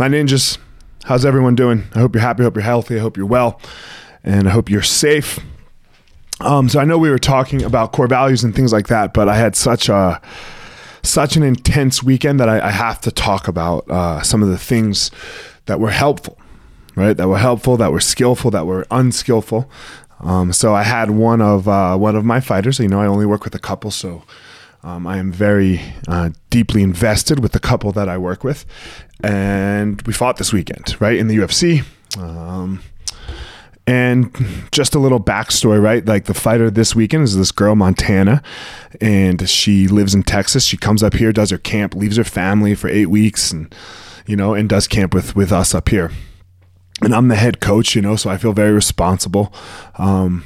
[0.00, 0.56] My ninjas,
[1.04, 1.84] how's everyone doing?
[1.94, 3.60] I hope you're happy, I hope you're healthy, I hope you're well,
[4.24, 5.38] and I hope you're safe.
[6.40, 9.28] Um, so I know we were talking about core values and things like that, but
[9.28, 10.18] I had such a
[11.02, 14.56] such an intense weekend that I, I have to talk about uh, some of the
[14.56, 15.10] things
[15.66, 16.38] that were helpful,
[16.96, 17.14] right?
[17.14, 19.70] That were helpful, that were skillful, that were unskillful.
[20.20, 22.78] Um, so I had one of uh, one of my fighters.
[22.78, 24.22] You know, I only work with a couple, so
[24.82, 28.64] um, I am very uh, deeply invested with the couple that I work with,
[29.22, 31.84] and we fought this weekend, right in the UFC.
[32.18, 32.82] Um,
[33.86, 34.32] and
[34.70, 36.04] just a little backstory, right?
[36.04, 38.42] Like the fighter this weekend is this girl, Montana,
[39.00, 40.64] and she lives in Texas.
[40.64, 43.74] She comes up here, does her camp, leaves her family for eight weeks, and
[44.26, 46.12] you know, and does camp with with us up here.
[47.02, 49.52] And I'm the head coach, you know, so I feel very responsible.
[49.96, 50.44] Um,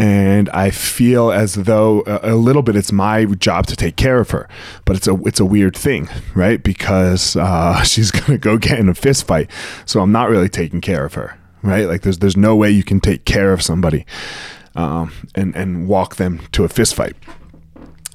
[0.00, 4.18] and I feel as though a, a, little bit it's my job to take care
[4.18, 4.48] of her,
[4.86, 6.62] but it's a it's a weird thing, right?
[6.62, 9.50] Because uh, she's gonna go get in a fist fight,
[9.84, 11.86] so I'm not really taking care of her, right?
[11.86, 14.06] Like there's there's no way you can take care of somebody
[14.74, 17.14] um, and and walk them to a fist fight.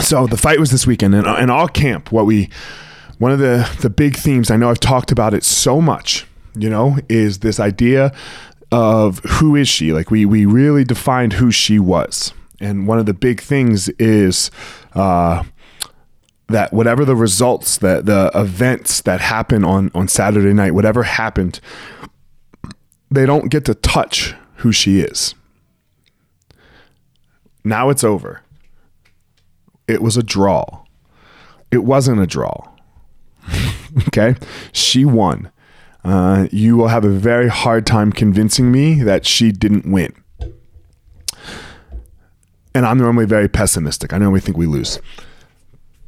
[0.01, 2.49] So the fight was this weekend, and in all camp, what we
[3.19, 6.67] one of the the big themes I know I've talked about it so much, you
[6.67, 8.11] know, is this idea
[8.71, 9.93] of who is she?
[9.93, 14.51] Like we we really defined who she was, and one of the big things is.
[14.93, 15.43] Uh,
[16.47, 21.59] that whatever the results that the events that happen on on Saturday night whatever happened
[23.09, 25.35] they don't get to touch who she is.
[27.63, 28.41] Now it's over.
[29.87, 30.83] It was a draw.
[31.71, 32.69] It wasn't a draw.
[34.09, 34.35] Okay?
[34.73, 35.51] She won
[36.05, 40.13] uh, you will have a very hard time convincing me that she didn't win.
[42.75, 44.13] And I'm normally very pessimistic.
[44.13, 44.99] I normally think we lose.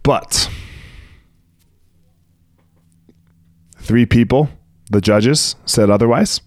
[0.03, 0.49] But
[3.79, 4.49] three people,
[4.91, 6.41] the judges, said otherwise.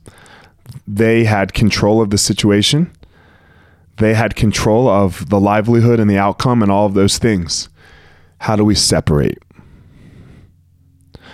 [0.87, 2.93] They had control of the situation.
[3.97, 7.69] They had control of the livelihood and the outcome and all of those things.
[8.39, 9.39] How do we separate?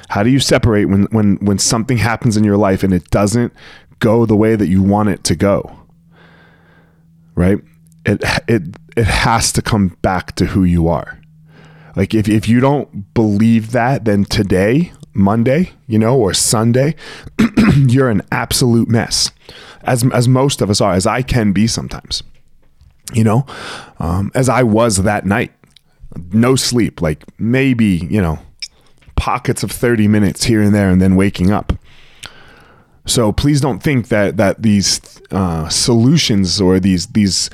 [0.09, 3.53] How do you separate when when when something happens in your life and it doesn't
[3.99, 5.79] go the way that you want it to go?
[7.35, 7.59] Right?
[8.05, 8.63] It it
[8.97, 11.21] it has to come back to who you are.
[11.97, 16.95] Like if if you don't believe that, then today, Monday, you know, or Sunday,
[17.75, 19.33] you're an absolute mess.
[19.83, 22.23] As as most of us are, as I can be sometimes.
[23.13, 23.47] You know,
[24.01, 25.53] um, as I was that night,
[26.33, 28.41] no sleep, like maybe you know
[29.17, 31.73] pockets of 30 minutes here and there and then waking up.
[33.07, 35.01] So please don't think that that these
[35.31, 37.51] uh, solutions or these these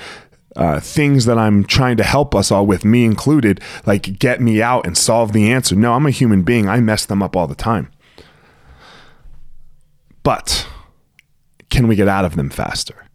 [0.57, 4.61] uh, things that I'm trying to help us all with, me included, like get me
[4.61, 5.75] out and solve the answer.
[5.75, 6.69] No, I'm a human being.
[6.69, 7.91] I mess them up all the time.
[10.23, 10.67] But
[11.71, 13.07] can we get out of them faster?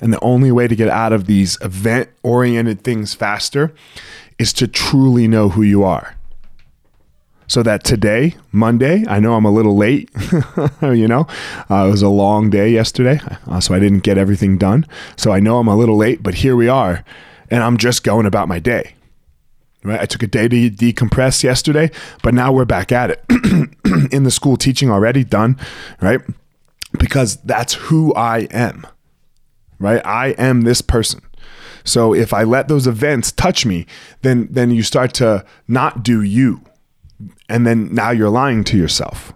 [0.00, 3.74] And the only way to get out of these event oriented things faster
[4.38, 6.17] is to truly know who you are
[7.48, 10.10] so that today, Monday, I know I'm a little late.
[10.82, 11.26] you know,
[11.70, 14.86] uh, it was a long day yesterday, uh, so I didn't get everything done.
[15.16, 17.02] So I know I'm a little late, but here we are,
[17.50, 18.94] and I'm just going about my day.
[19.82, 20.00] Right?
[20.00, 21.90] I took a day to decompress yesterday,
[22.22, 23.24] but now we're back at it
[24.12, 25.56] in the school teaching already done,
[26.02, 26.20] right?
[26.98, 28.86] Because that's who I am.
[29.78, 30.04] Right?
[30.04, 31.22] I am this person.
[31.84, 33.86] So if I let those events touch me,
[34.20, 36.60] then then you start to not do you
[37.48, 39.32] and then now you're lying to yourself.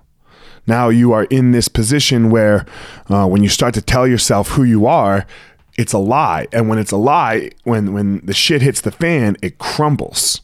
[0.67, 2.67] Now you are in this position where
[3.09, 5.27] uh, when you start to tell yourself who you are,
[5.77, 6.47] it's a lie.
[6.53, 10.43] And when it's a lie, when when the shit hits the fan, it crumbles.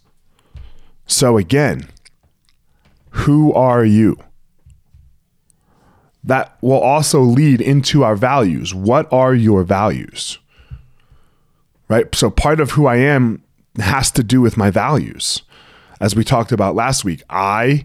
[1.06, 1.88] So again,
[3.10, 4.16] who are you?
[6.24, 8.74] That will also lead into our values.
[8.74, 10.38] What are your values?
[11.88, 12.12] Right?
[12.14, 13.42] So part of who I am
[13.78, 15.42] has to do with my values
[16.00, 17.84] as we talked about last week, I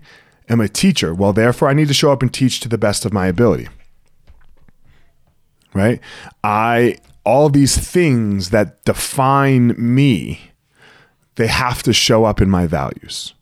[0.50, 1.14] am a teacher.
[1.14, 3.70] Well, therefore, I need to show up and teach to the best of my ability.
[5.74, 6.00] Right?
[6.44, 10.52] I, all these things that define me,
[11.36, 13.34] they have to show up in my values.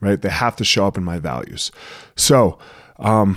[0.00, 0.20] Right?
[0.20, 1.72] They have to show up in my values.
[2.14, 2.58] So,
[2.98, 3.36] um,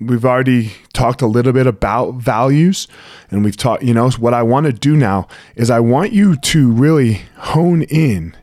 [0.00, 2.86] we've already talked a little bit about values
[3.30, 6.36] and we've talked, you know, what I want to do now is I want you
[6.36, 8.36] to really hone in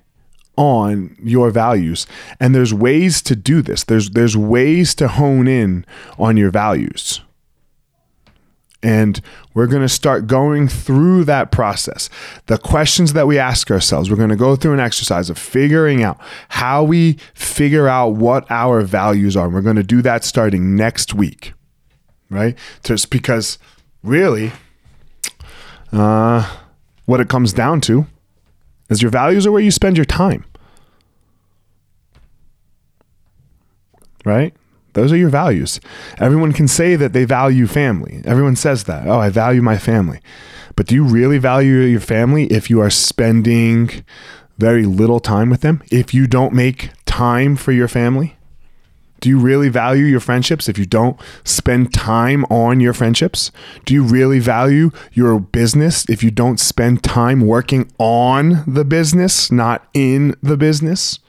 [0.55, 2.05] on your values
[2.39, 5.85] and there's ways to do this there's there's ways to hone in
[6.19, 7.21] on your values
[8.83, 9.21] And
[9.53, 12.09] we're going to start going through that process.
[12.47, 16.03] The questions that we ask ourselves, we're going to go through an exercise of figuring
[16.03, 16.19] out
[16.49, 19.45] how we figure out what our values are.
[19.45, 21.53] And we're going to do that starting next week,
[22.29, 22.57] right?
[22.83, 23.57] Just because
[24.03, 24.51] really,
[25.93, 26.57] uh,
[27.05, 28.05] what it comes down to
[28.89, 30.45] is your values are where you spend your time.
[34.25, 34.53] Right?
[34.93, 35.79] Those are your values.
[36.19, 38.21] Everyone can say that they value family.
[38.25, 39.07] Everyone says that.
[39.07, 40.19] Oh, I value my family.
[40.75, 44.05] But do you really value your family if you are spending
[44.57, 45.81] very little time with them?
[45.91, 48.37] If you don't make time for your family?
[49.23, 53.53] Do you really value your friendships if you don't spend time on your friendships?
[53.85, 59.49] Do you really value your business if you don't spend time working on the business,
[59.49, 61.19] not in the business?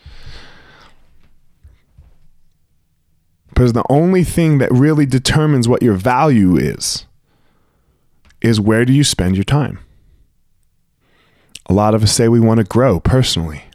[3.51, 7.07] Because the only thing that really determines what your value is,
[8.41, 9.79] is where do you spend your time?
[11.67, 13.67] A lot of us say we want to grow personally.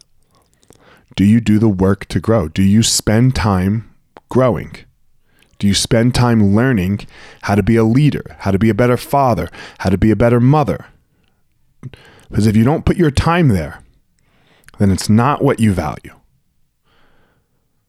[1.16, 2.50] Do you do the work to grow?
[2.50, 3.89] Do you spend time
[4.30, 4.76] growing?
[5.58, 7.02] Do you spend time learning
[7.42, 9.50] how to be a leader, how to be a better father,
[9.80, 10.86] how to be a better mother?
[12.30, 13.84] Because if you don't put your time there,
[14.78, 16.16] then it's not what you value.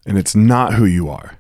[0.05, 1.39] And it's not who you are.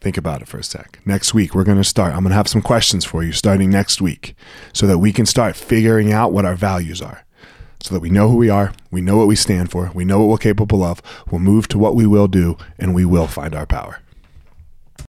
[0.00, 0.98] Think about it for a sec.
[1.06, 2.12] Next week, we're going to start.
[2.12, 4.34] I'm going to have some questions for you starting next week
[4.74, 7.24] so that we can start figuring out what our values are,
[7.84, 10.18] so that we know who we are, we know what we stand for, we know
[10.18, 13.54] what we're capable of, we'll move to what we will do, and we will find
[13.54, 14.00] our power.